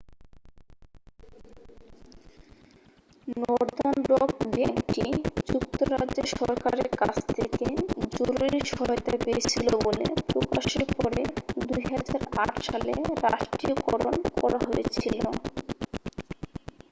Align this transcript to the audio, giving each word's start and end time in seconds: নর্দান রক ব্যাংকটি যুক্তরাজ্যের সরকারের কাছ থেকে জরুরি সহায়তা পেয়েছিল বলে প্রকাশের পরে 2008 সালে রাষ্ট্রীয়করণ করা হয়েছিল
নর্দান 3.41 3.97
রক 4.11 4.31
ব্যাংকটি 4.51 5.05
যুক্তরাজ্যের 5.49 6.27
সরকারের 6.35 6.87
কাছ 6.97 7.15
থেকে 7.29 7.65
জরুরি 8.15 8.59
সহায়তা 8.71 9.13
পেয়েছিল 9.23 9.67
বলে 9.85 10.05
প্রকাশের 10.29 10.85
পরে 10.95 11.21
2008 11.61 12.67
সালে 12.67 12.93
রাষ্ট্রীয়করণ 13.25 14.15
করা 14.35 14.59
হয়েছিল 14.67 15.17